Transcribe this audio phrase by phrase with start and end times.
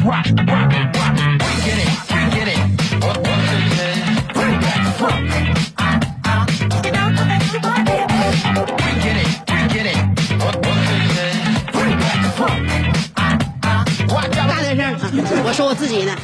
[0.00, 1.14] Rock, rock, rock.
[1.38, 2.58] We get it, we get it.
[4.32, 5.30] Bring back the funk.
[6.72, 6.90] We
[9.00, 9.98] get it, we get it.
[11.72, 12.60] Bring back the funk.
[14.48, 15.00] 大点声啊！
[15.44, 16.16] 我说我自己呢。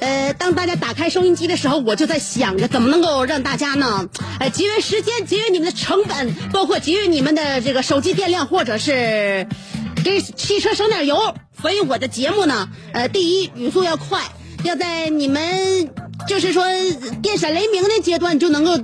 [0.00, 9.46] 呃，当大家打开收音机的时候，我就在想着怎么能够让大家呢，呃，节约时间，节约你们的成本，包括节约你们的这个手机电量，或者是
[10.02, 11.34] 给汽车省点油。
[11.60, 14.22] 所以我的节目呢，呃，第一语速要快，
[14.64, 15.90] 要在你们
[16.26, 16.64] 就是说
[17.22, 18.78] 电闪雷鸣的阶段就能够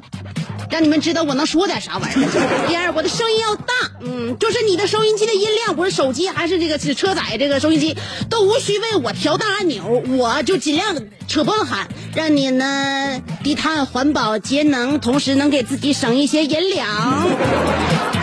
[0.69, 2.29] 让你们知道我能说点啥玩意儿。
[2.69, 7.97] 第二，我的声音要大，嗯，就是你的收音机的音量，不是手机还是这个车载这个收音机，
[8.29, 10.97] 都无需为我调大按钮，我就尽量
[11.29, 16.87] 扯蹦喊，让你呢低碳环保节能，同时能给自己省一些银两。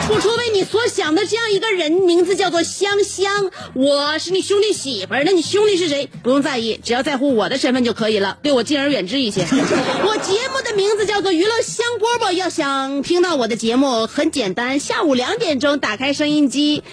[0.05, 3.49] 处处为你所想的这样一个人，名字叫做香香。
[3.73, 6.09] 我是你兄弟媳妇儿，那你兄弟是谁？
[6.21, 9.43] 不用在意，只要在乎我的身份就可以了，对我敬而远之一些。
[10.05, 16.83] 我节目的名字叫做娱乐香饽饽，要想听到我的节目，很简单，下午两点钟打开收音机，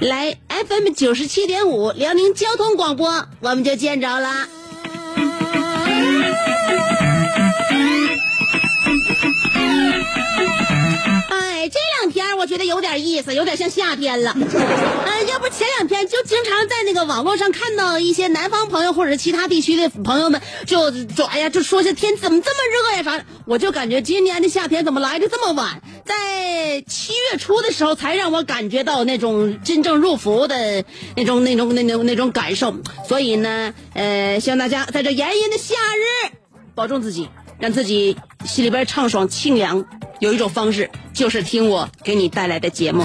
[0.00, 4.46] 来 FM 九十七点五辽宁交通广播，我们就见着了。
[12.48, 14.32] 觉得有点意思，有点像夏天了。
[14.34, 23.24] 呃，要不前两天就经常在那个网络上看到一些南方朋友或者其他地区的朋友们，就就哎呀，就说这天怎么这么热呀啥的。
[23.46, 30.84] 我就感觉今年的夏天怎么来的这么晚，在七月初的时候才让我感觉到那种真正入伏的
[31.16, 32.74] 那种那种那种那种感受。
[33.06, 36.32] 所以呢，呃，希望大家在这炎炎的夏日
[36.74, 39.84] 保重自己，让自己心里边畅爽清凉。
[40.20, 43.04] 有一种方式，就是听我给你带来的节目。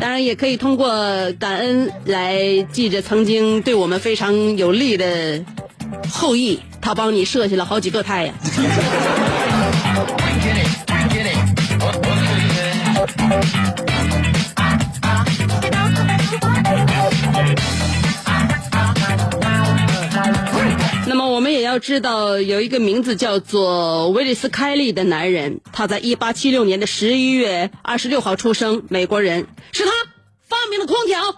[0.00, 0.88] 当然，也可以通过
[1.38, 5.44] 感恩来记着曾经对我们非常有利的
[6.10, 8.34] 后羿，他帮你射下了好几个太阳。
[21.76, 29.90] 要知道，有一个名字叫做威利斯·凯利的男人，他在一八七六年的十一月二十六号出生，美国人，是他
[30.48, 31.32] 发明了空调。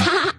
[0.00, 0.34] 哈哈，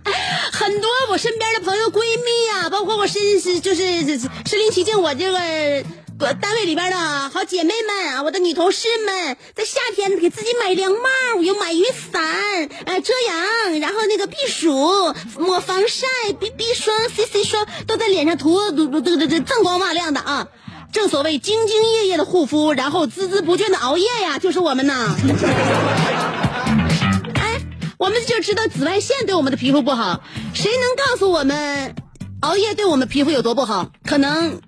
[0.52, 4.04] 很多我身边的朋友、闺蜜呀、包括我身是就是
[4.46, 5.40] 身临其境，我这个
[6.20, 6.98] 呃单位里边的
[7.30, 12.24] 好姐妹们啊，我的女同事们，在夏天给自己买凉帽，又买雨伞，
[12.86, 14.72] 呃遮阳，然后那个避暑、
[15.38, 16.08] 抹防晒、
[16.40, 20.48] BB 霜、CC 霜都在脸上涂，都都都都锃光瓦亮的啊。
[20.92, 25.16] 正所谓兢兢业业的护肤，然后孜孜不倦的熬夜呀，就是我们呐。
[27.36, 27.62] 哎，
[28.00, 30.24] 我们就知道紫外线对我们的皮肤不好，
[30.56, 31.94] 谁能告诉我们
[32.42, 33.92] 熬夜对我们皮肤有多不好？
[34.06, 34.60] 可能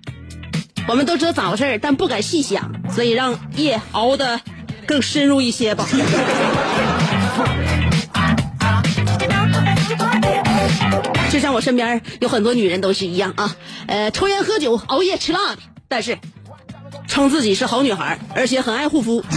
[0.88, 4.40] 我们都知道咋回事但不敢细想，所以让夜熬的
[4.86, 5.86] 更深入一些吧。
[11.30, 13.54] 就像我身边有很多女人都是一样啊，
[13.86, 16.18] 呃，抽烟喝酒、熬夜吃辣的，但是
[17.06, 19.22] 称自己是好女孩，而且很爱护肤。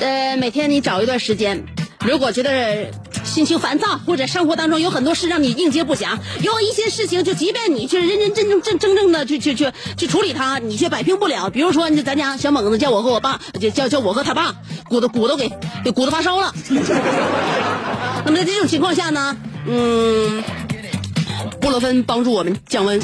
[0.00, 1.64] 呃，每天你找一段时间，
[2.06, 2.90] 如果觉得
[3.24, 11.50] 心情烦躁，或者生活当中有很多事让你应接不暇，有一些事情就即便你去认认真真正真正正的去去去去处理它，你却摆平不了。
[11.50, 14.54] 比如说，你咱家小猛子叫我和我爸，叫叫叫我和他爸，
[14.88, 15.52] 骨头骨头给
[15.84, 16.52] 给骨头发烧了。
[18.24, 19.36] 那么在这种情况下呢，
[19.66, 20.42] 嗯，
[21.60, 22.98] 布洛芬帮助我们降温。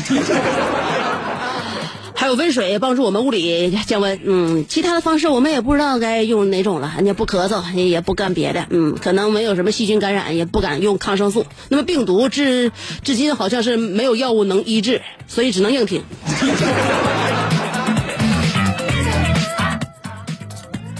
[2.26, 6.96] 还有温水帮助我们物理降温，嗯，其他的方式我们也不知道该用哪种了。
[7.04, 11.46] 也不咳嗽，也不干别的，嗯，可能没有什么细菌感染，也不敢用抗生素。
[11.68, 12.72] 那么病毒至
[13.04, 16.02] 至今好像是没有药物能医治，所以只能硬挺。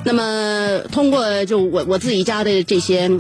[0.05, 3.11] 那么通过就我我自己家的这些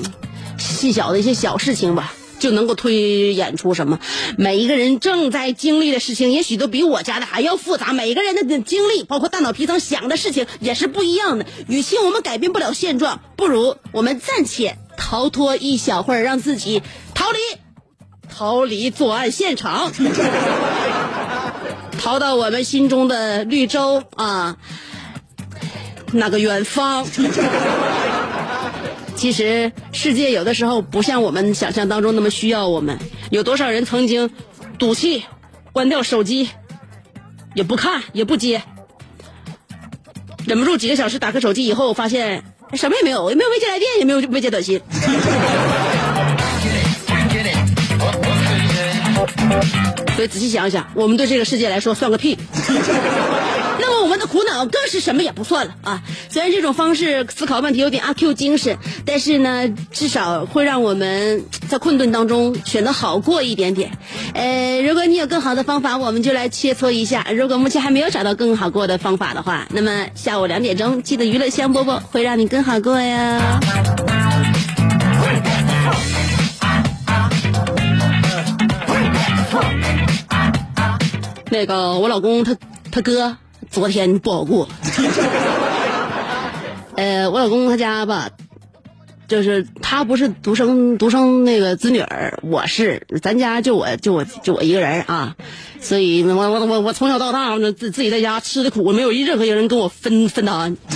[0.58, 2.14] 细小的一些小事情吧。
[2.38, 3.98] 就能够推演出什么？
[4.36, 7.92] 每一个人正在经历的事情，也许都比我家的还要复杂。
[7.92, 11.46] 每一个人的经历，包括大脑皮层想的事情，也是不一样的。
[11.68, 16.82] 与其我们改变不了现状，不如我们暂且逃脱一小会儿，让自己
[17.14, 17.38] 逃离，
[18.34, 19.92] 逃离作案现场，
[21.98, 24.56] 逃到我们心中的绿洲啊，
[26.12, 27.06] 那个远方。
[29.16, 32.98] 其实世界有的时候不像我们想象当中那么需要我们。
[33.30, 34.30] 有多少人曾经
[34.78, 35.24] 赌气，
[35.72, 36.50] 关掉手机，
[37.54, 38.62] 也不看也不接，
[40.46, 44.80] 忍不住几个小时打开手机以后，发现什么也没有，也没有未接来电，也没有未接短信。
[50.14, 52.38] 所以仔细想想，我们对这个世界来说算个屁。
[54.64, 56.02] 更是什么也不算了啊！
[56.30, 63.90] 虽然这种方式思考问题有点阿 Q 精神，但是呢，至少会让我们在困顿当中选择好过一点点。
[64.32, 67.26] 呃，如果你有更好的方法，我们就来切磋一下。
[67.34, 73.60] 如果目前还没有找到更好过的方法的话，那么下午两点钟记得娱乐香饽饽会让你更好过呀。
[81.48, 82.56] 那个我老公他
[82.90, 83.36] 他哥。
[83.70, 84.68] 昨天不好过，
[86.96, 88.30] 呃，我老公他家吧，
[89.28, 95.36] 就是他不是独生独生那个子女儿，我是，咱家就我就我就我一个人啊，
[95.80, 100.76] 所以我我我我从小到大自自己在家吃的苦，没有任何一个人跟我分分担。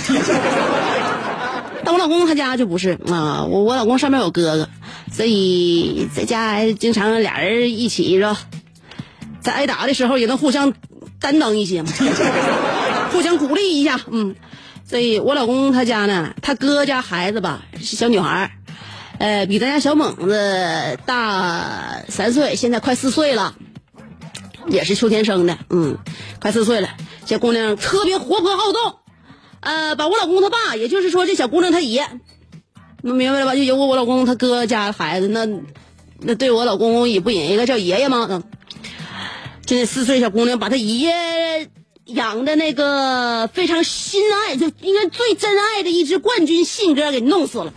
[1.83, 4.69] 但我老公他家就不是啊，我我老公上面有哥哥，
[5.11, 8.37] 所以在家经常俩人一起是吧，
[9.41, 10.73] 在挨打的时候也能互相
[11.21, 11.91] 担当一些嘛。
[13.13, 14.35] 互相鼓励一下，嗯，
[14.87, 18.51] 所以我老公他家呢，他哥家孩子吧是小女孩，
[19.19, 23.53] 呃，比咱家小猛子大三岁，现在快四岁了，
[24.67, 25.97] 也是秋天生的，嗯，
[26.39, 26.87] 快四岁了，
[27.25, 28.95] 这姑娘特别活泼好动，
[29.59, 32.07] 呃，把我老公他爸，也就是说这小姑娘他爷，
[33.01, 33.55] 能明白了吧？
[33.55, 35.45] 就有我我老公他哥家孩子，那
[36.19, 38.25] 那对我老公也不引一个叫爷爷吗？
[38.29, 38.43] 嗯，
[39.65, 41.69] 这四岁小姑娘把她爷。
[42.05, 47.71] 养的那个非常心爱，就应该最真爱的一只冠军信鸽给弄死了。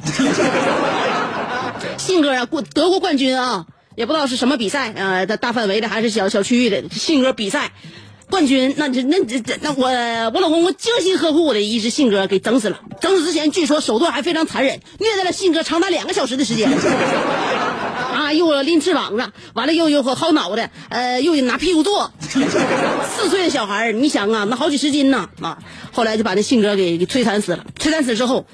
[1.98, 7.70] 信鸽啊，过德国冠军啊，也不知道是什么比赛啊，大大范围的还是小小区域的信鸽比赛
[8.28, 8.75] 冠军。
[8.76, 9.19] 那那
[9.60, 9.86] 那我
[10.32, 12.81] 我老公我精心呵护我的一只信鸽给整死了。
[13.00, 16.69] 整死之前，据说手段还非常残忍，虐待了信鸽长达两个小时的时间。
[18.24, 22.10] 啊，又拎翅膀子，完了又又薅脑袋，呃，又拿屁股坐。
[23.16, 25.58] 四岁的小孩你想啊，那好几十斤呢啊！
[25.93, 27.64] 后来就把那信鸽给给摧残死了。
[27.78, 28.46] 摧残死之后，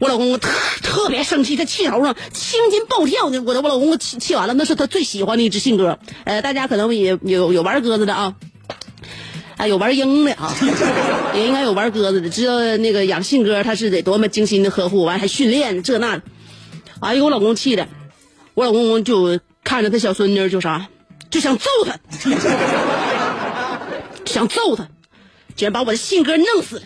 [0.00, 0.50] 我老公特
[0.82, 3.40] 特别生气，他气头上青筋暴跳呢。
[3.46, 5.98] 我的我老公气气完了，那是他最喜欢的一只信鸽。
[6.24, 8.34] 呃，大家可能也有有玩鸽子的啊，
[9.56, 10.52] 啊，有玩鹰的啊，
[11.34, 16.22] 也应该有玩鸽子的，知道那个养信鸽他是得多么精心的呵护，完还训练这那的。
[17.00, 17.86] 哎呦，我老公气的。
[18.58, 20.88] 我老公公就看着他小孙女，就啥，
[21.30, 21.96] 就想揍他，
[24.24, 24.88] 想揍他，
[25.54, 26.82] 竟然把我的信鸽弄死了。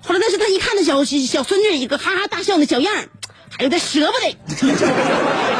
[0.00, 2.94] 后来，但是他一看那小小孙女一个哈哈大笑的小样
[3.50, 4.36] 还有点舍不得。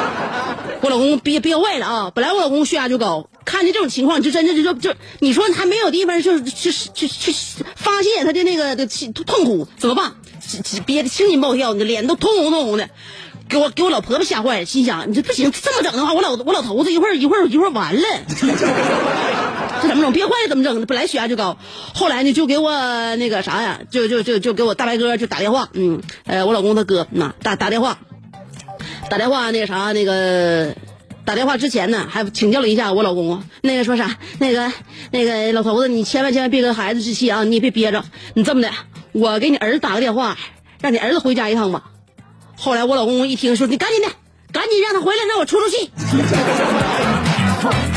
[0.80, 2.12] 我老公憋憋坏了啊！
[2.14, 7.32] 本来我老公血压就高，看见这种情况，就真的就就你说还没有地方，就是去去去
[7.74, 10.12] 发泄他的那个的痛苦，怎么办？
[10.86, 12.88] 憋得青筋暴跳，脸都通红通红的。
[13.52, 20.10] 给我给我老婆婆吓坏了，心想你这不行，这么整的话，我老我老头子一会儿一会儿一会儿完了，这怎么整？
[20.10, 20.86] 憋坏了怎么整？
[20.86, 21.58] 本来血压就高，
[21.94, 22.72] 后来呢就给我
[23.16, 27.98] 那个啥呀，就就就就给我大白哥就打电话，嗯，呃，我老公他哥那打打电话，
[29.10, 30.74] 打电话那个啥那个
[31.26, 34.16] 打电话之前呢还请教了一下我老公，那个说啥？
[34.38, 34.72] 那个
[35.10, 38.70] 那个老头子，你千万千万别跟孩子置气啊，你也别憋着，你这么的，
[39.12, 40.38] 我给你儿子打个电话，
[40.80, 41.90] 让你儿子回家一趟吧。
[42.56, 44.08] 后来我老公公一听说，你赶紧的，
[44.52, 45.90] 赶紧让他回来，让我出出气。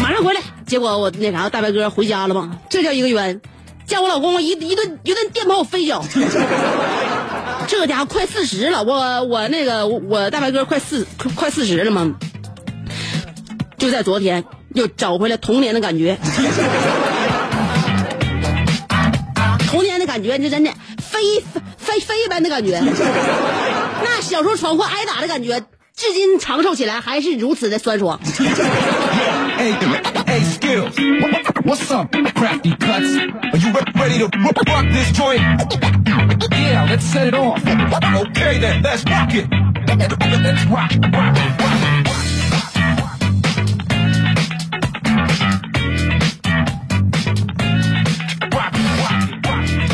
[0.02, 0.42] 马上回来。
[0.66, 3.40] 结果我那啥，大白哥回家了嘛，这叫一个冤，
[3.86, 6.04] 叫我老公一一顿一顿电炮飞脚。
[7.68, 12.16] 这家伙快四十了，我我那个我大白哥快四快快四十了嘛，
[13.78, 14.44] 就在昨天
[14.74, 16.18] 又找回了童年的感觉。
[19.68, 21.44] 童年的感觉，这真的飞
[22.00, 22.80] 飞一般的感觉，
[24.04, 25.60] 那小时候闯祸挨打的感觉，
[25.96, 28.20] 至今长寿起来还是如此的酸爽。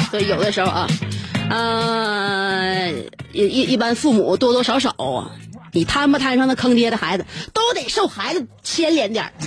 [0.10, 0.88] 所以有的时候啊。
[1.51, 2.91] 呃，
[3.34, 4.96] 一一一般父母多多少少，
[5.74, 9.31] 你摊不摊上那坑爹的孩子，都得受孩子牵连点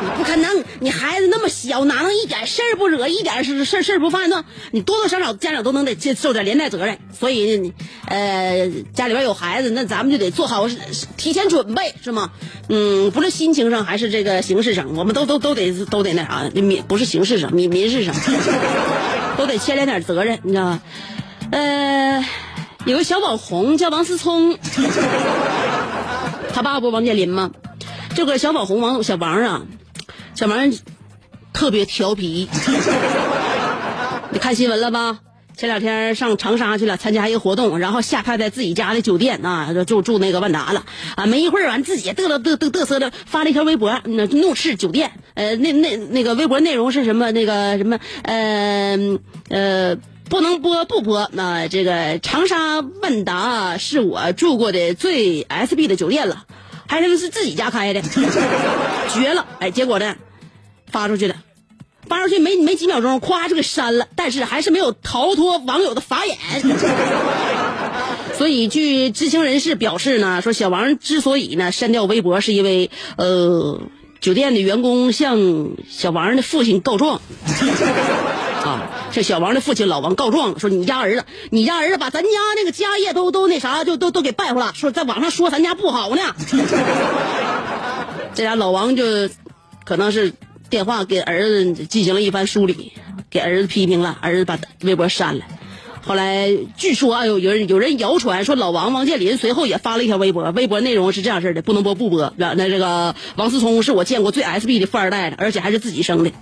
[0.00, 4.44] 你不可能，你孩子那么小，哪能一点事儿不惹，一点事事事儿不犯呢？
[4.70, 6.98] 你多多少少家长都能得接受点连带责任。
[7.18, 7.72] 所以，
[8.06, 10.68] 呃，家里边有孩子，那咱们就得做好
[11.16, 12.30] 提前准备，是吗？
[12.68, 18.14] 嗯，不是心情上还是这个形式上，我们都都都得都得那啥，民不是形式上，民民事上。
[19.38, 20.80] 都得牵连点责任，你知道吗？
[21.52, 22.24] 呃，
[22.84, 24.58] 有个小网红叫王思聪，
[26.52, 27.52] 他爸不王健林吗？
[28.16, 29.62] 这个小网红王小王啊，
[30.34, 30.72] 小王
[31.52, 32.48] 特别调皮。
[34.30, 35.20] 你看新闻了吧？
[35.58, 40.86] 前两天上长沙去了，参加一个活动，然后下榻在自己家的酒店啊，就住那个万达了
[41.16, 41.26] 啊。
[41.26, 45.10] 没一会儿完，自己嘚了嘚嘚嘚瑟的发了一条微博，那怒斥酒店。
[45.34, 47.32] 呃，那那那个微博内容是什么？
[47.32, 48.96] 那个什么呃
[49.48, 49.96] 呃，
[50.30, 51.28] 不能播不播。
[51.32, 56.44] 那这个长沙万达是我住过的最 SB 的酒店了，
[56.86, 58.00] 还他妈是自己家开的，
[59.12, 59.44] 绝了！
[59.58, 60.14] 哎，结果呢，
[60.86, 61.34] 发出去了。
[62.08, 66.36] 发出去没没几秒钟，咵就给删了，但是还是没有逃脱网友的法眼。
[68.36, 73.80] 所以，据知情人士表示呢，说小王之所以呢删掉微博，是因为呃
[74.20, 75.38] 酒店的员工向
[75.88, 77.20] 小王的父亲告状。
[78.64, 86.22] 啊，向小王的父亲老王告状，说你家儿子，你家儿子把咱家那个家业都都那啥，就都都给败坏了，说在网上说咱家不好呢。
[88.34, 89.04] 这家老王就
[89.84, 90.32] 可能是。
[90.70, 92.92] 电话给儿子进行了一番梳理，
[93.30, 95.44] 给儿子批评了，儿子把微博删了。
[96.02, 102.32] 后来据说啊，有有人有人谣传说老王王健林随后也发了一条微博，微博内容是这样式的：不能播不播。
[102.36, 106.30] 那这个王思聪是我见过最 SB 的富二代了，而且还是自己生的。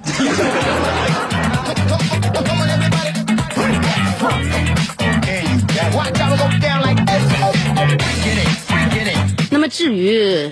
[9.50, 10.50] 那么至于。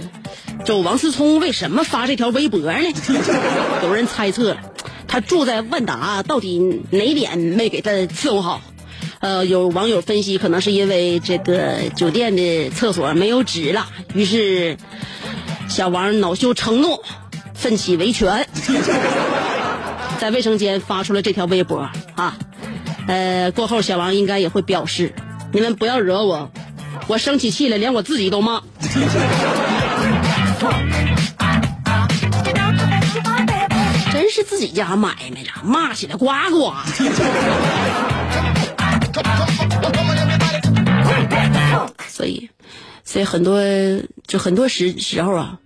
[0.64, 2.73] 就王思聪为什么发这条微博呢？
[3.85, 4.56] 有人猜测，
[5.06, 6.59] 他住在万达，到底
[6.90, 8.62] 哪点没给他伺候好？
[9.21, 14.78] 呃，有网友分析，可能是因为这个酒店的厕所没有纸了，于是
[15.68, 16.99] 小王恼羞成怒，
[17.54, 18.49] 奋起维权，
[20.18, 22.38] 在卫生间发出了这条微博啊。
[23.06, 25.12] 呃，过后小王应该也会表示，
[25.52, 26.50] 你们不要惹我，
[27.06, 28.62] 我生起气来连我自己都骂。
[34.12, 36.73] 真是自己家买卖着，骂起来呱呱。
[42.09, 42.49] 所以，
[43.04, 43.61] 所以很多
[44.26, 45.59] 就很多时时候啊，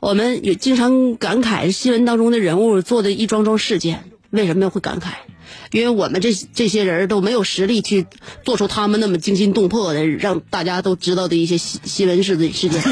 [0.00, 5.12] 我们也经常感慨新闻当中的人物做的一桩桩事件，为什么会感慨？
[5.70, 8.06] 因为我们这这些人都没有实力去
[8.44, 12.82] 做出他们那么惊心动魄的，让大家都知道的一些新新闻事的事件。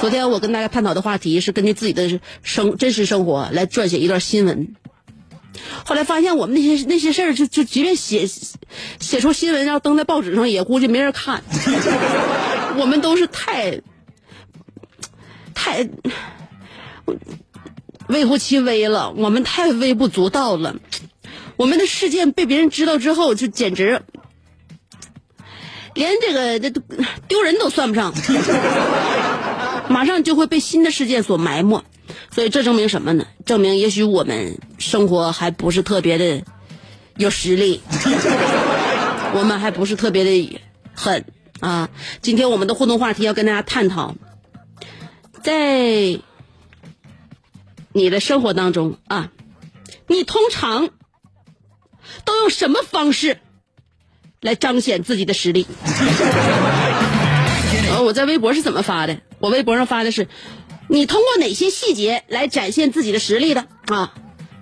[0.00, 4.74] 昨天我跟大家探讨的话题是根据自己的生真实生活来撰写一段新闻。
[5.84, 8.28] 后来发现我们那些那些事儿，就就即便写
[9.00, 11.42] 写出新闻要登在报纸上，也估计没人看。
[12.78, 13.80] 我们都是太
[15.52, 15.88] 太
[18.06, 20.76] 微乎其微了，我们太微不足道了。
[21.56, 24.00] 我们的事件被别人知道之后，就简直
[25.94, 26.70] 连这个这
[27.26, 28.14] 丢人都算不上，
[29.98, 31.82] 马上就会被新的事件所埋没。
[32.30, 33.26] 所以这证明什么呢？
[33.44, 36.44] 证明也许我们生活还不是特别的
[37.16, 37.80] 有实力，
[39.34, 40.60] 我们还不是特别的
[40.94, 41.24] 狠
[41.58, 41.90] 啊。
[42.22, 44.14] 今天我们的互动话题要跟大家探讨，
[45.42, 46.20] 在
[47.92, 49.32] 你的生活当中啊，
[50.06, 50.90] 你通常。
[52.24, 53.38] 都用什么方式
[54.40, 55.66] 来彰显自己的实力？
[57.92, 59.20] 呃，我在微博是怎么发的？
[59.40, 60.28] 我微博上发的是，
[60.88, 64.12] 你通过哪些细节来展现自己的实力的啊？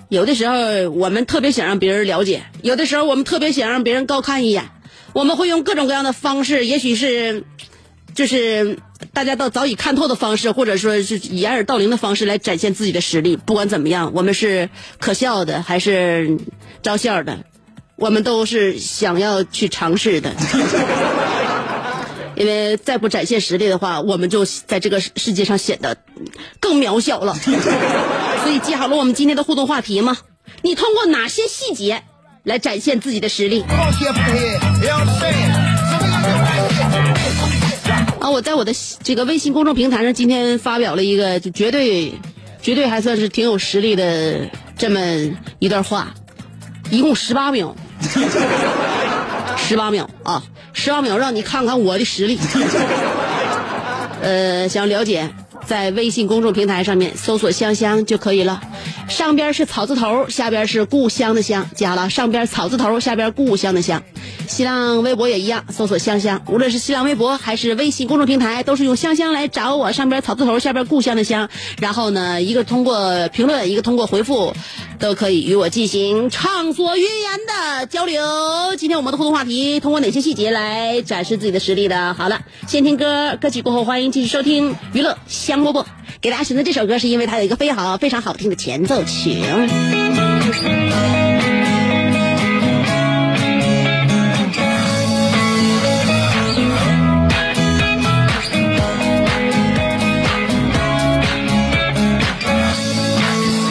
[0.08, 4.68] 有的时候我们特别想让别人了解，有的时候我们特别想让别人高看一眼，
[5.14, 7.44] 我们会用各种各样的方式，也许是，
[8.14, 8.78] 就是
[9.12, 13.36] 大家都早已看透的方式，或者说是掩耳盗铃的方式来展现自己的实力。
[13.36, 16.38] 不管怎么样，我们是可笑的还是
[16.82, 17.44] 招笑的，
[17.96, 20.32] 我们都是想要去尝试的。
[22.36, 25.96] 因为再不展现实力的话，我们就在这个世界上显得
[26.60, 27.34] 更渺小了。
[28.44, 30.16] 所以记好了我们今天的互动话题吗？
[30.62, 32.02] 你通过哪些细节
[32.44, 33.64] 来展现自己的实力？
[38.20, 42.14] 啊，我在我的这个微信公众平台上今天发表了一个就绝对、
[42.62, 45.00] 绝对还算是挺有实力的这么
[45.58, 46.14] 一段话，
[46.90, 47.76] 一共十八秒，
[49.66, 50.42] 十八秒啊，
[50.72, 52.38] 十八秒让你看看我的实力。
[54.22, 55.28] 呃，想了解，
[55.66, 58.62] 在微信公众平台上面搜索“香香”就可以了。
[59.08, 64.02] 上边是草字头，下边是故乡的乡，加了上边草字头，下边故乡的乡。
[64.48, 69.90] 新浪微博也一样，搜索“香香”，无论是新浪微博还是微信公众平台，都是用“香香”来找我。
[69.90, 71.48] 上边草字头，下边故乡的乡。
[71.80, 74.54] 然后呢，一个通过评论，一个通过回复，
[75.00, 78.76] 都可以与我进行畅所欲言的交流。
[78.76, 82.14] 今天我们的互动话题，通过哪些细节来展示自己的实力的？
[82.14, 85.84] 好了，先听歌，歌曲过后欢迎继续收听娱乐香饽饽。
[86.20, 89.42] 给大家选择这首歌，是因为它有一个非常、非常好听的前奏曲。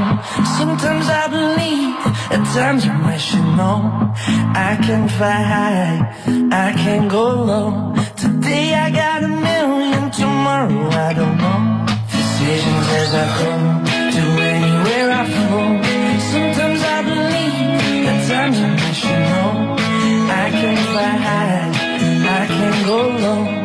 [0.58, 1.96] Sometimes I believe,
[2.32, 4.14] at times I wish you know.
[4.56, 6.14] I can fly high,
[6.52, 7.94] I can go low.
[8.54, 11.86] Today I got a million, tomorrow I don't know.
[12.06, 13.50] Decisions as I go
[14.14, 15.82] to anywhere I flow.
[16.32, 19.76] Sometimes I believe, at times I wish you know.
[20.44, 21.72] I can fly high,
[22.42, 23.63] I can go low.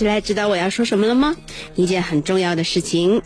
[0.00, 1.36] 起来知道我要说什么了吗？
[1.74, 3.20] 一件很重要的事情。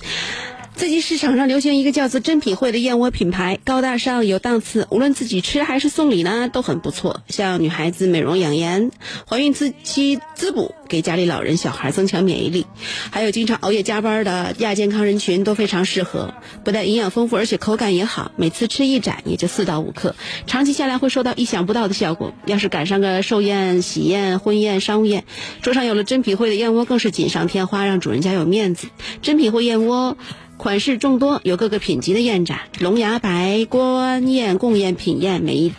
[0.77, 7.23] 最近市场上流行一个叫做“珍品汇”的燕窝品牌，高大上有档次，无论自己吃还是送礼呢，都很不错。
[7.29, 8.91] 像女孩子美容养颜、
[9.29, 12.67] 怀孕期滋补，给家里老人小孩增强免疫力，
[13.13, 16.35] 还有经常熬夜加班的亚健康人群都非常适合。
[16.65, 20.17] 不但营养丰富，而且口感也好，每次吃一盏也就四到五克，
[20.49, 22.35] 长期下来会收到意想不到的效果。
[22.47, 25.25] 要是赶上个寿宴、喜宴、婚宴、商务宴，
[25.63, 28.89] 桌上有了珍品汇的燕窝，更是锦上添花，让主人家有面子。
[29.23, 30.17] 珍品汇燕窝。
[30.57, 35.73] 款式众多，有各个品级的燕盏，龙牙白、官宴、贡宴、品宴，每一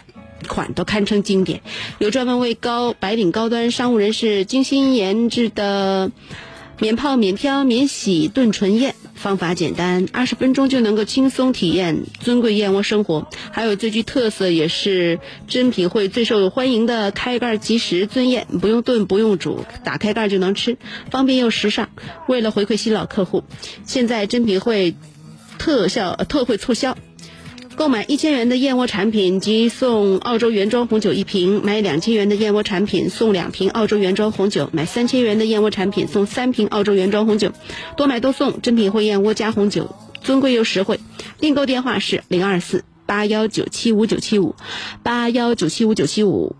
[0.48, 1.62] 款都堪称经典。
[1.98, 6.12] 有专门为高白领高端商务人士精心研制的
[6.80, 13.30] 免泡、免漂、免洗炖纯燕，方法简单，二十分钟就能够轻松体验尊贵燕窝生活。
[13.52, 20.78] 还有最具特色，也是珍品汇最受欢迎的开盖即食尊燕，不用炖，不用煮，打开盖就能吃，
[21.10, 21.90] 方便又时尚。
[22.28, 23.44] 为了回馈新老客户，
[23.86, 24.96] 现在珍品汇
[25.58, 26.98] 特效特惠促销。
[27.76, 37.52] 购买一千元的燕窝产品即送澳洲原装红酒一瓶，买两千元的燕窝产品送两瓶澳洲原装红酒，买三千元的燕窝产品送三瓶澳洲原装红酒，
[37.98, 41.00] 多买多送，珍品汇燕窝加红酒，尊贵又实惠。
[41.40, 44.56] 订购电话是零二四八幺九七五九七五
[45.04, 46.56] 八幺九七五九七五。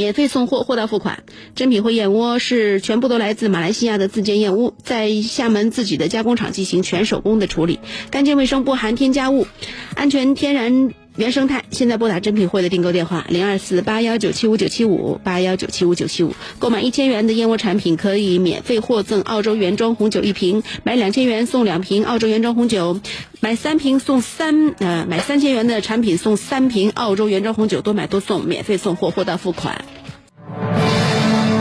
[0.00, 1.24] 免费送货，货到付款。
[1.54, 9.46] 珍品汇燕窝是全部都来自马来西亚的自建燕窝，在厦门自己的加工厂进行全手工的处理，干净卫生，不含添加物，
[9.94, 11.64] 安全天然原生态。
[11.70, 22.98] 现在拨打珍品汇的订购电话零二四八幺九七五九七五八幺九七五九七五，购买一千元的燕窝产品可以免费获赠澳洲原装红酒一瓶，买两千元送两瓶澳洲原装红酒，
[23.40, 29.84] 买三瓶送三呃买三千元的产品送三瓶澳洲原装红酒，多买多送，免费送货，货到付款。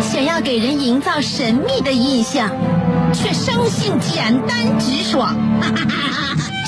[0.01, 2.49] 想要给人营造神秘的印象，
[3.13, 5.35] 却生性简单直爽；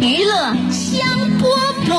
[0.00, 0.98] 娱乐香
[1.38, 1.44] 饽
[1.86, 1.90] 饽。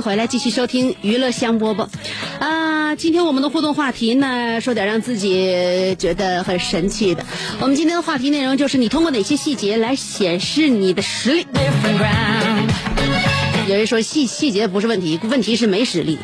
[0.00, 1.86] 回来，继续收听娱乐香饽饽。
[2.38, 7.24] 啊，今天我们的互动话题呢，说点让自己觉得很神奇的。
[7.60, 11.46] 我们今天的话题内容就是你通过哪些细节来显示你的实力？
[13.66, 16.18] 有人说细细节不是问题，问题是没实力。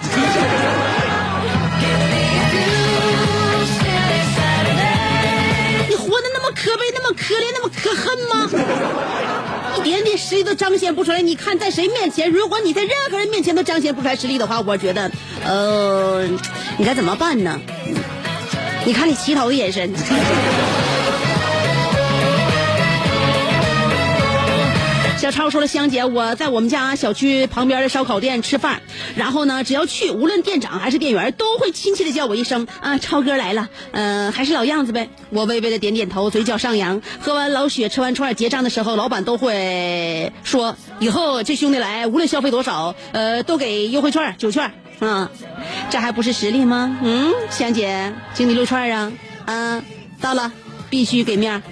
[5.89, 8.49] 你活得那么可悲，那么可怜，那么可恨吗？
[9.87, 11.23] 一点点实力都彰显不出来。
[11.23, 15.11] 你看，在谁面前，如果你在任何人面前都彰显不出来实力的话，我觉得，
[15.45, 16.27] 呃，
[16.77, 17.61] 你该怎么办呢？
[18.85, 19.93] 你看你乞讨的眼神。
[25.17, 28.83] 小超说了，香姐，我在我们家小区旁边的烧烤店吃饭，
[29.17, 33.69] 然后呢，只要去，无论店长还是店员，都会亲切的叫我一声啊，超哥来了。
[33.93, 35.09] 嗯、还是老样子呗。
[35.31, 37.01] 我微微的点点头，嘴角上扬。
[37.19, 45.31] 喝完老雪，吃完串，结账的时候，老板都会说，以后这兄弟来，无论消费多少，呃，都给优惠券儿、酒券啊。
[45.89, 46.99] 这还不是实力吗？
[47.03, 49.13] 嗯，香姐，请你撸串儿啊。
[49.47, 49.83] 啊，
[50.21, 50.53] 到了，
[50.91, 51.63] 必须给面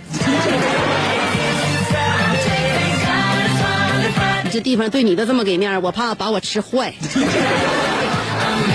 [4.54, 6.94] 这地方对你都这么给面儿，我怕把我吃坏。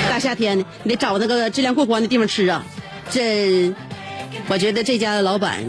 [0.10, 2.66] 大夏天的，你得找那个质量过关的地方吃啊。
[3.10, 3.74] 这，
[4.50, 5.64] 我觉得这家的老板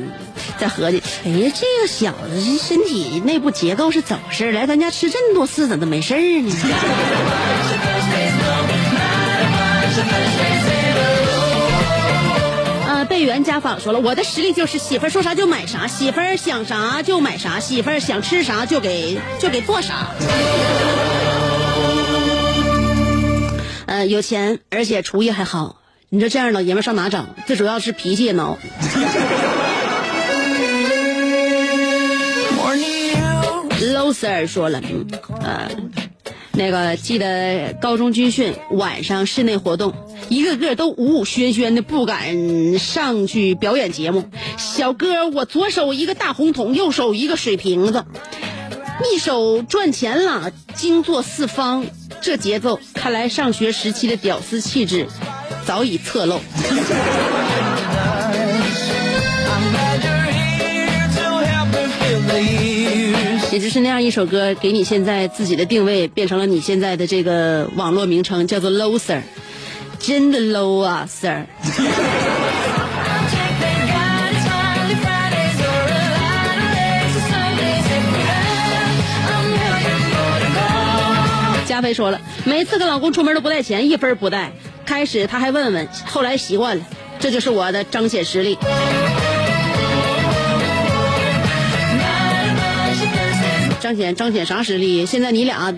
[0.59, 4.51] 在合计，哎呀，这个小子这身体内部结构是怎么回事？
[4.51, 6.53] 来咱家吃这么多次，怎么没事儿呢？
[13.21, 20.07] 呃，贝源家访说了，我的实力就是媳妇儿说啥就买啥，媳妇儿想啥就买啥，媳妇儿想吃啥就给就给做啥。
[23.85, 27.27] 呃，有钱而且厨艺还好，你说这样老爷们上哪找？
[27.47, 28.57] 最主要是脾气也孬。
[33.93, 35.07] low sir 说了，嗯，
[35.43, 35.69] 呃，
[36.61, 39.94] 那个记得高中军训晚上室内活动，
[40.29, 44.25] 一个个都五五轩轩的，不敢上去表演节目。
[44.59, 48.05] 小哥，我左手一个大红桶，右手一个水瓶子，
[49.11, 51.87] 一手赚钱了，惊坐四方，
[52.20, 55.07] 这节奏，看来上学时期的屌丝气质
[55.64, 56.42] 早已侧漏。
[63.53, 69.21] 也就是那样一首歌，给你现在自己的定位变成了你现在的这个网络名称，叫做 low sir，
[69.99, 71.47] 真的 low 啊，sir。
[81.67, 84.53] 加菲说了，每次跟老公出门都不带钱，一分不带。
[84.87, 86.85] 开始他还问问，后来习惯了，
[87.19, 88.57] 这就是我的彰显实力。
[93.81, 95.07] 彰显彰显啥实力？
[95.07, 95.75] 现在你俩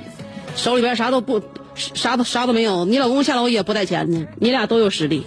[0.57, 1.41] 手里边啥都不
[1.75, 5.25] 啥都啥都没有，你老公下楼也不带钱呢，你俩都有实力。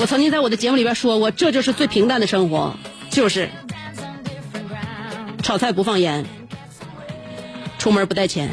[0.00, 2.74] 我曾经在我的节目里边说过，这就是最平淡的生活，
[3.10, 3.50] 就是
[5.42, 6.24] 炒菜不放盐，
[7.78, 8.48] 出门不带钱。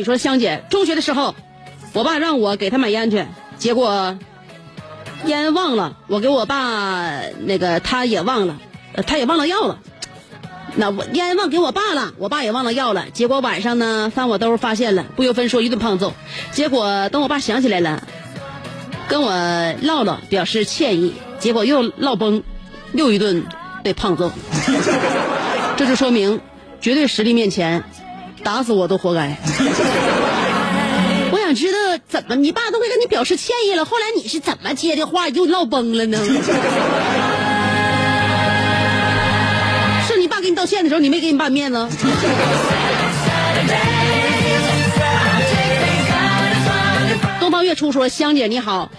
[0.00, 1.34] 你说：“香姐，中学的时候，
[1.92, 3.26] 我爸让我给他买烟去，
[3.58, 4.18] 结果
[5.26, 8.56] 烟忘了，我给我爸那个他也忘了，
[9.06, 9.78] 他也忘了要了。
[10.76, 13.10] 那我烟忘给我爸了，我爸也忘了要了。
[13.12, 16.14] 结果晚上呢，翻我兜发现了，不由分说一顿胖揍。
[16.50, 18.02] 结果等我爸想起来了，
[19.06, 19.30] 跟我
[19.82, 22.42] 唠唠，表示歉意，结果又唠崩，
[22.94, 23.44] 又一顿
[23.84, 24.32] 被胖揍。
[25.76, 26.40] 这就说明，
[26.80, 27.84] 绝对实力面前，
[28.42, 29.36] 打死我都活该。
[31.32, 36.18] 我想知道怎么你爸都会跟你表示歉意了，后来你是怎么接的话又闹崩了呢？
[40.08, 41.88] 是你爸给你道歉的时候，你没给你爸面子？
[47.38, 48.90] 东方月初说：“香姐你好，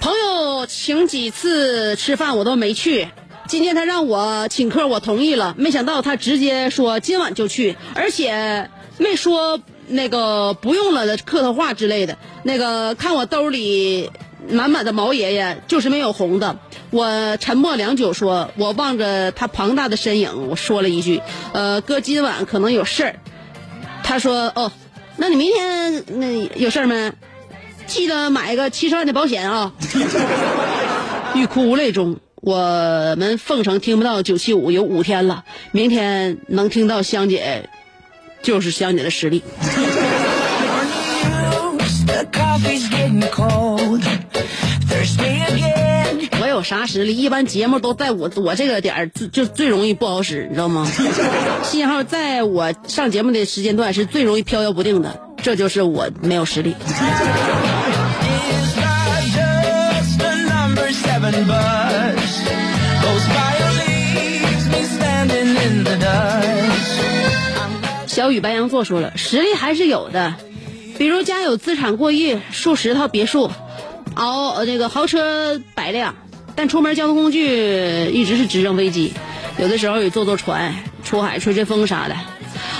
[0.00, 3.08] 朋友请几次吃饭我都没去，
[3.46, 12.16] 今天他让我请客，我同意了，没想到他直接说今晚就去，而且没说那个不用了的客套话之类的。
[12.42, 14.10] 那个看我兜里
[14.48, 16.58] 满满的毛爷爷，就是没有红的。
[16.90, 21.20] 我沉默良久说，我望着他庞大的身影，我说了一句：
[21.52, 23.16] 呃，哥今晚可能有事儿。
[24.04, 24.70] 他说：哦，
[25.16, 27.12] 那你明天那有事儿没？
[27.86, 29.72] 记得买一个七十万的保险啊！
[31.34, 32.56] 欲哭无泪中，我
[33.16, 37.68] 们凤城听不到九七五有五天了，明天能听到香姐，
[38.46, 39.42] 就是香姐的实力。
[46.40, 47.16] 我有啥实力？
[47.16, 50.88] 一般节目都在我我这个点儿最就最容易不好使，你知道吗？
[51.66, 56.76] 信号在我上节目的时间段是最容易飘摇不定的，这就是我没有实力。
[68.16, 70.36] 小雨白羊座说了，实力还是有的，
[70.96, 73.50] 比如家有资产过亿，数十套别墅，
[74.14, 76.14] 豪呃这个豪车百辆，
[76.54, 79.12] 但出门交通工具一直是直升飞机，
[79.58, 80.74] 有的时候也坐坐船，
[81.04, 82.16] 出海吹吹风啥的。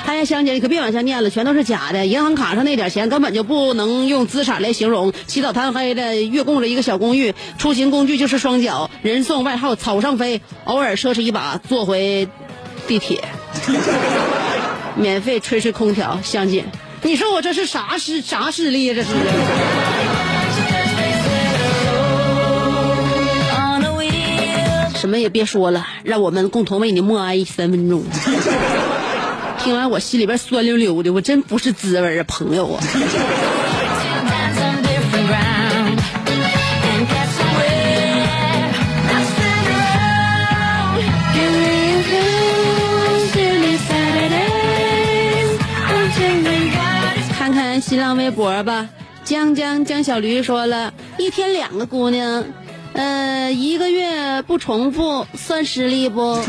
[0.07, 2.07] 哎呀，香姐，你可别往下念了，全都是假的。
[2.07, 5.13] 银行卡上那点钱根本就不能用资产来形容。
[5.27, 12.27] 起早贪黑的，月供着一个小公寓，出行工具就是双脚，人送外号草上飞，偶尔奢侈一把坐回
[12.89, 13.23] 地铁，
[14.97, 16.19] 免费吹吹空调。
[16.23, 16.65] 香姐，
[17.03, 18.95] 你说我这是啥势啥势力呀？
[18.95, 19.09] 这是。
[24.99, 28.03] 什么也别说了，让我们共同为你默哀三分钟。
[29.63, 32.83] 听完我心里边酸溜溜的，我真不是滋味啊，朋友啊！
[48.27, 48.89] 微博吧，
[49.23, 52.43] 江江江小驴说了一天两个姑娘，
[52.93, 56.41] 呃，一个月不重复算实力不？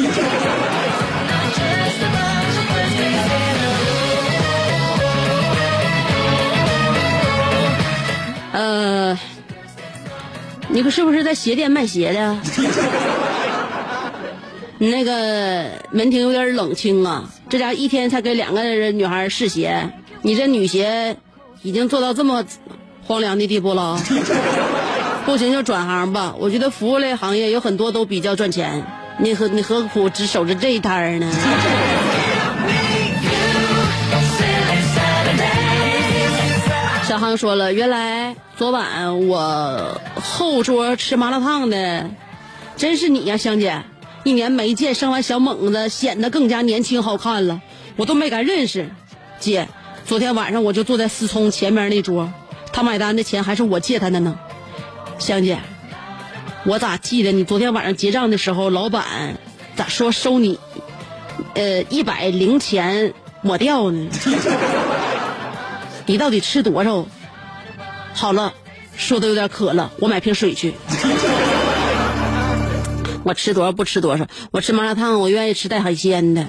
[8.54, 9.20] 呃，
[10.70, 12.40] 你是不是在鞋店卖鞋的？
[14.80, 19.92] 你 那个门庭有点冷清啊，这家一天才给两个女孩试鞋，
[20.24, 21.16] 你这女鞋
[21.62, 22.44] 已经做到这么
[23.06, 24.00] 荒凉的地步了。
[25.26, 28.86] 不行就转行吧，我觉得服务类行业有很多都比较赚钱，
[29.20, 31.30] 你何你何苦只守着这一摊儿呢？
[37.08, 42.10] 小航说了，原来昨晚我后桌吃麻辣烫的，
[42.78, 43.84] 真是你呀，香姐！
[44.24, 47.62] 一年没见，生完小猛子，显得更加年轻好看了，
[47.96, 48.90] 我都没敢认识。
[49.40, 49.68] 姐，
[50.08, 52.32] 昨天晚上我就坐在思聪前面那桌，
[52.72, 54.40] 他买单的钱还是我借他的呢。
[55.20, 55.60] 香姐，
[56.66, 59.38] 我咋记得你昨天晚上结账的时候，老板
[59.76, 60.60] 咋说收你，
[61.56, 64.08] 呃，一百零钱抹掉呢？
[66.08, 67.06] 你到底吃多少？
[68.14, 68.54] 好了，
[68.96, 70.74] 说的有点渴了，我买瓶水去。
[73.26, 76.46] 我吃多少不吃多少，我吃麻辣烫，我愿意吃带海鲜的。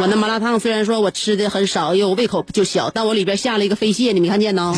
[0.00, 4.74] 我那麻辣烫虽然说我吃的很少，因为我胃口就小，但我里边下了一个飞蟹，你没看见呢？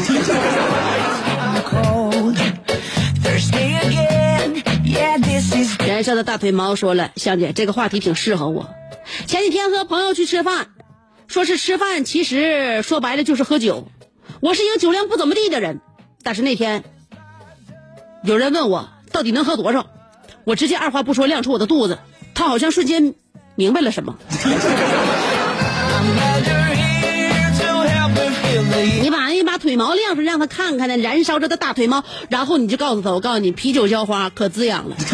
[5.87, 8.68] 燃烧的大腿毛说了，香姐这个话题挺适合我。
[9.26, 10.68] 前几天和朋友去吃饭，
[11.26, 13.88] 说是吃饭，其实说白了就是喝酒。
[14.40, 15.81] 我是一个酒量不怎么地的人，
[16.22, 16.85] 但是那天
[18.22, 19.87] 有人问我到底能喝多少，
[20.44, 21.98] 我直接二话不说亮出我的肚子，
[22.35, 23.14] 他好像瞬间
[23.55, 24.18] 明白了什么。
[28.83, 34.97] 你把你把腿毛亮出来，让他看看那燃烧着的大腿毛，然后你就告诉他，我告诉你，啤酒浇花可滋养了。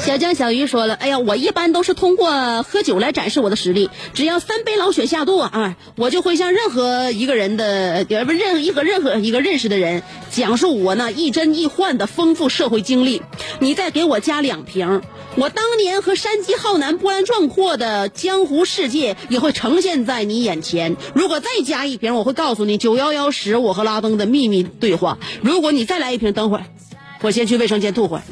[0.00, 13.20] 小江小鱼说了：“哎呀，我一般都是通过喝酒来展示我的实力，只要三杯老雪下肚啊，我就会向任何一个人的，呃，不任何一个任何一个认识的人讲述我那一真一幻的丰富社会经历。
[13.58, 15.02] 你再给我加两瓶，
[15.38, 20.96] 我当年和山鸡浩南波澜壮阔的江湖世界也会呈现在你眼前。
[21.14, 25.18] 如果再加一瓶，我会告诉你九幺幺时我和拉登的秘密对话。
[25.40, 26.64] 如果你再来一瓶，等会儿，
[27.20, 28.22] 我先去卫生间吐会儿。”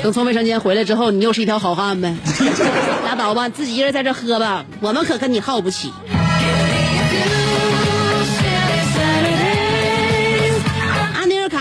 [0.00, 2.16] 等从卫生间回来之后，你又是一条好汉呗。
[3.04, 5.92] 拉倒吧，自己一人在这喝吧，我们可跟你耗不起。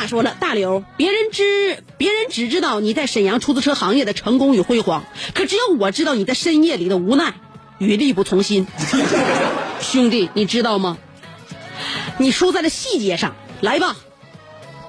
[0.08, 7.34] 说了，大刘，别人知别人只知道你在沈阳出租车行业的成功与辉煌，可只有我知道你在深夜里的无奈
[7.78, 8.66] 与力不从心。
[9.82, 10.98] 兄弟，你知道吗？
[12.18, 13.36] 你输在了细节上。
[13.60, 13.96] 来吧，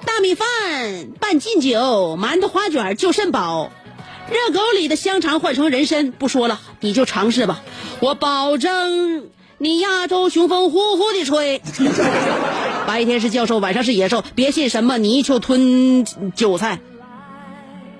[0.05, 0.47] 大米饭
[1.19, 3.71] 拌劲酒，馒头花卷就肾饱。
[4.29, 7.63] 热狗里的香肠换成人参，不说了，你就尝试吧。
[7.99, 9.27] 我保证
[9.61, 11.61] 你亚洲雄风呼呼的吹。
[12.87, 16.79] 白天是教授，晚上是野兽，别信什么泥鳅吞韭菜。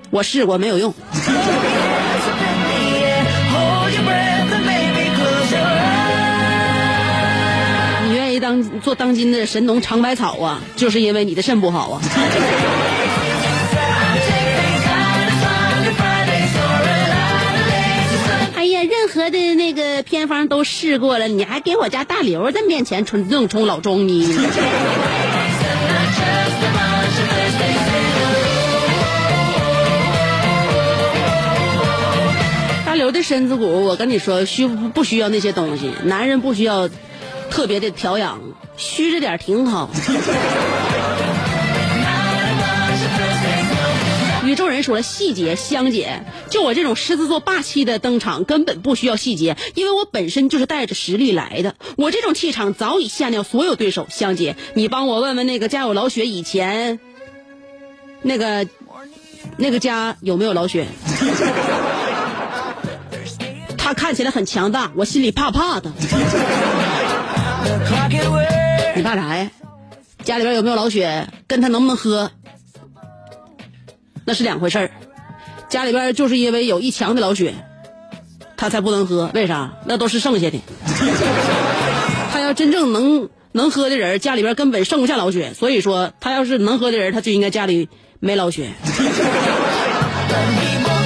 [0.10, 0.94] 我试过没有用。
[8.08, 12.02] 你愿意当做当今的神农尝百草啊，就是因为你的肾不好啊。
[19.30, 24.44] 的那个偏方都试过了，你还给我家大刘在面前冲愣冲老中医呢？
[32.86, 35.92] 大刘的身子骨，我跟你说，需不需要那些东西？
[36.04, 36.90] 男人不需要
[37.50, 38.40] 特别的调养，
[38.78, 39.90] 虚着点挺好。
[44.50, 54.08] 宇宙人说了，细节，香姐，就我这种狮子座霸气的登场，根本不需要细节，因为我本身就是带着实力来的，我这种气场早已吓尿所有对手。
[54.10, 57.00] 香姐，你帮我问问那个家有老雪以前，
[58.24, 58.68] 那个
[59.58, 60.88] 那个家有没有老雪？
[63.78, 65.92] 他看起来很强大，我心里怕怕的。
[68.96, 69.52] 你怕啥呀？
[70.24, 72.32] 家里边有没有老雪，跟他能不能喝，
[74.30, 74.92] 那是两回事儿。
[75.70, 77.56] 家里边就是因为有一墙的老雪，
[78.56, 79.74] 他才不能喝，为啥？
[79.88, 80.62] 那都是剩下的。
[82.32, 85.56] 他要真正能能喝的人，家里边根本剩不下老雪。
[85.56, 88.70] 所以说，他要是能喝的人，他就应该家里没老雪。
[88.86, 89.10] People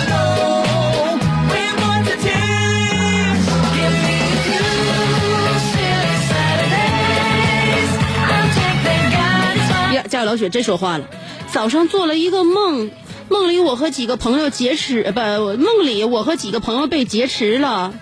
[0.10, 1.16] know
[1.48, 3.40] we're born to tears.
[3.78, 4.20] Give me
[4.50, 7.88] two silly Saturdays.
[8.28, 11.06] I'll take the guidance 呀，家有老雪真说话了。
[11.54, 12.90] 早上做了一个梦，
[13.30, 15.20] 梦里我和几个朋友劫持，不，
[15.58, 17.94] 梦里我和几个朋友被劫持了。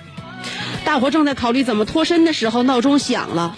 [0.84, 3.55] 大伙正在考虑怎么脱身的时候，闹钟响了。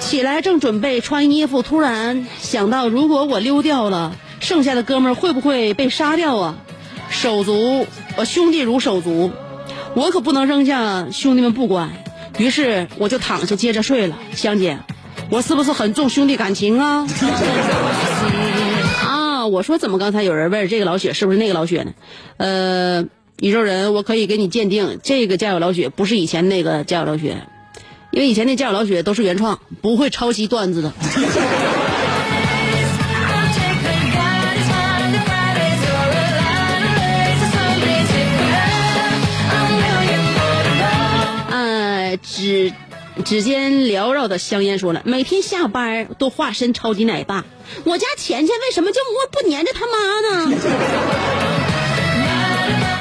[0.00, 6.56] 起来正准备穿衣服，突然想到，如果我溜掉了，剩下的哥们儿会不会被杀掉啊？
[7.10, 7.86] 手足，
[8.24, 9.32] 兄弟如手足，
[9.94, 11.90] 我可不能扔下兄弟们不管。
[12.38, 14.16] 于是我就躺下接着睡了。
[14.34, 14.78] 香姐，
[15.30, 17.06] 我是不是很重兄弟感情啊？
[19.48, 21.92] 啊，我说怎么刚才有人问这个老雪是不是那个老雪呢？
[22.36, 23.06] 呃，
[23.40, 27.42] 宇宙人，我可以给你鉴定，这个家有老雪不是以前那个家有老雪，
[28.10, 30.92] 因为以前那家有老雪都是原创，不会抄袭段子的。
[42.30, 42.87] I'll
[43.24, 47.44] 指尖缭绕的香烟说了，每天下班都化身超级奶爸。
[47.84, 49.00] 我家钱钱为什么就
[49.30, 49.92] 不不粘着他妈
[50.50, 50.56] 呢？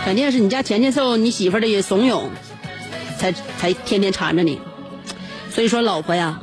[0.04, 2.24] 肯定是你家钱钱受你媳妇的怂恿，
[3.18, 4.60] 才才天天缠着你。
[5.52, 6.42] 所以说，老婆呀，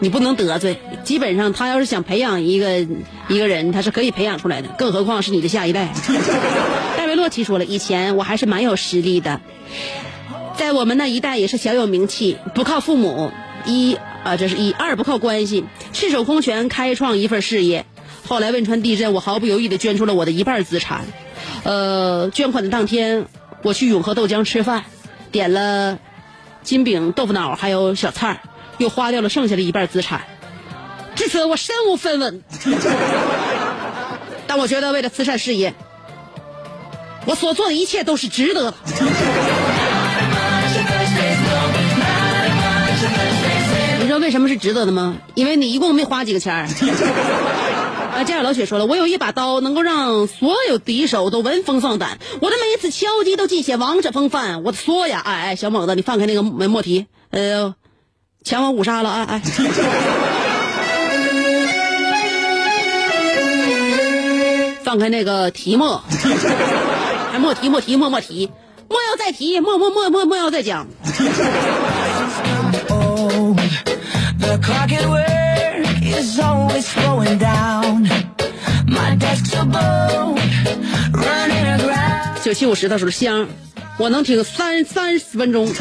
[0.00, 0.78] 你不能得罪。
[1.04, 2.80] 基本上，他要是想培养一个
[3.28, 5.92] 一个人，他是可以培养出来的，更何况是你的下一代。
[6.96, 9.40] 戴维洛奇说了，以前我还是蛮有实力的，
[10.64, 13.30] 在我们那一代也是小有名气，不靠父母，
[13.66, 17.84] 一啊这是一二不靠关系，赤手空拳开创一份事业。
[18.26, 21.04] 后来汶川地震，我毫不犹豫地捐出了我的一半资产。
[21.64, 23.26] 呃，捐款的当天，
[23.62, 24.84] 我去永和豆浆吃饭，
[25.30, 25.98] 点了
[26.62, 28.40] 金饼、豆腐脑还有小菜
[28.78, 30.22] 又花掉了剩下的一半资产。
[31.14, 32.42] 至此，我身无分文。
[34.46, 35.74] 但我觉得，为了慈善事业，
[37.26, 38.74] 我所做的一切都是值得的。
[44.14, 45.16] 道为什么是值得的吗？
[45.34, 46.68] 因为你一共没花几个钱儿。
[48.14, 52.20] 啊，家有老雪说了，我有一把刀，能够让所有敌手都闻风丧胆。
[52.40, 54.62] 我的每一次敲击都尽显王者风范。
[54.62, 57.74] 我说呀，哎哎，小猛子，你放开那个莫莫提，呃，
[58.44, 59.42] 抢我五杀了，哎哎。
[64.84, 66.00] 放开那个提莫，
[67.32, 68.48] 还莫提莫提莫莫提，
[68.88, 70.86] 莫要再提，莫莫莫莫莫要再讲。
[74.44, 78.06] The clock at work is always going down.
[78.86, 80.38] My desk's a boat
[81.12, 82.42] running aground.
[82.44, 83.48] 九七五十，他说香，
[83.98, 85.72] 我能挺三三十分钟。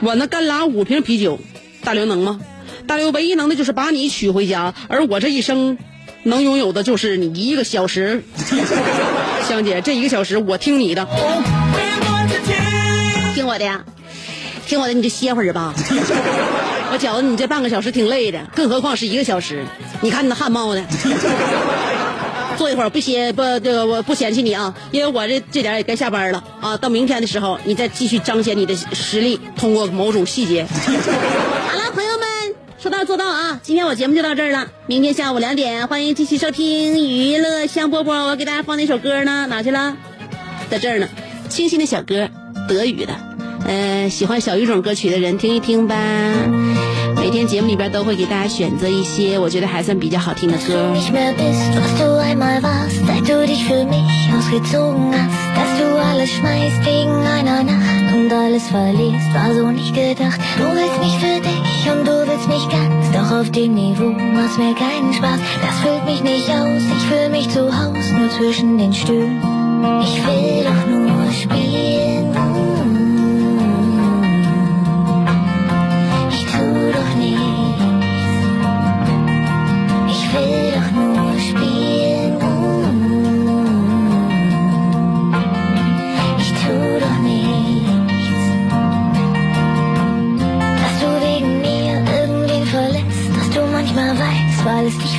[0.00, 1.40] 我能干拉五瓶啤酒，
[1.82, 2.38] 大刘能吗？
[2.86, 5.78] 大刘唯一能的就是把你娶回家，而我这一生
[6.22, 8.22] 能拥有的就是你一个小时。
[9.48, 11.06] 香姐，这一个小时我听你的，
[13.34, 13.82] 听我的呀。
[14.74, 15.72] 听我的你就歇会儿吧。
[16.90, 19.64] 我觉得你这半个小时挺累的，更何况是一个小时。
[20.00, 20.84] 你看你那汗冒的，
[22.58, 26.76] 坐一会儿不歇不这个我不嫌弃你啊，因为我这这点也该下班了啊。
[26.76, 30.66] 到明天的时候，你再继续彰显你的实力，通过某种细节。
[30.74, 32.26] 好了，朋友们，
[32.76, 33.60] 说到做到啊！
[33.62, 38.24] 今天我节目就到这儿了，明天下午两点欢迎继续收听娱乐香饽饽。
[38.24, 39.96] 我给大家放那首歌呢，哪去了？
[40.68, 41.08] 在这儿呢，
[41.48, 42.28] 清新的小歌，
[42.68, 43.12] 德语的。
[43.66, 45.96] 呃，喜欢小语种歌曲的人听一听吧。
[47.16, 50.92] 每天节目里边都会给大家选择一些我觉得还算比较好听的歌。
[50.94, 52.14] nicht mehr bist, was du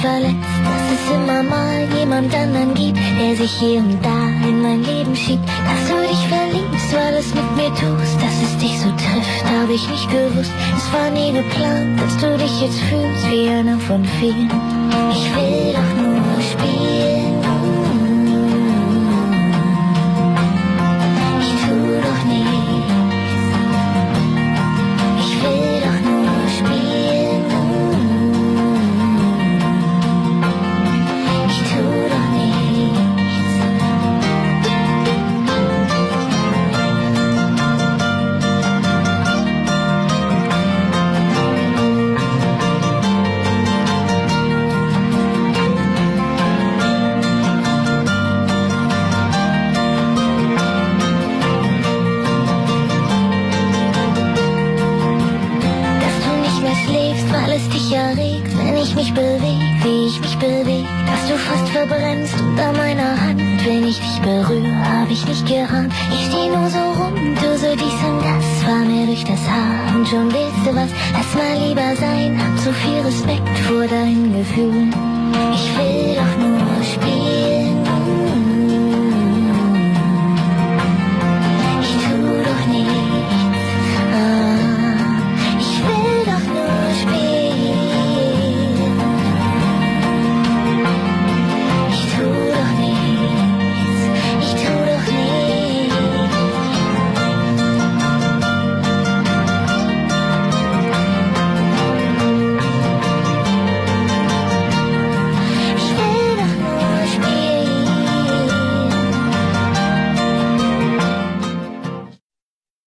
[0.05, 4.83] verletzt, dass es immer mal jemand anderen gibt, der sich hier und da in mein
[4.83, 5.47] Leben schiebt.
[5.69, 9.73] Dass du dich verliebst, du alles mit mir tust, dass es dich so trifft, habe
[9.73, 10.53] ich nicht gewusst.
[10.77, 14.51] Es war nie geplant, dass du dich jetzt fühlst wie einer von vielen.
[15.11, 17.34] Ich will doch nur spielen.